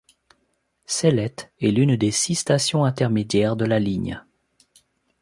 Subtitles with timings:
[0.87, 4.19] Cellettes est l'une des six stations intermédiaires de la ligne.